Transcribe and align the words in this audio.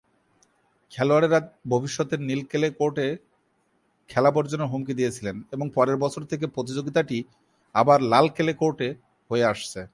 খেলোয়াড়েরা 0.91 1.39
ভবিষ্যতের 1.69 2.19
নীল-ক্লে 2.19 2.69
কোর্টে 2.71 3.07
খেলা 4.09 4.31
বর্জনের 4.31 4.71
হুমকির 4.71 4.95
দিয়েছিলেন 4.95 5.35
এবং 5.51 5.65
পরের 5.75 5.97
বছর 5.97 6.21
থেকে 6.23 6.45
প্রতিযোগিতাটি 6.47 7.17
আবার 7.75 7.99
লাল 8.03 8.25
ক্লে 8.29 8.53
কোর্টে 8.53 8.87
হয়ে 9.29 9.45
আসছে। 9.45 9.81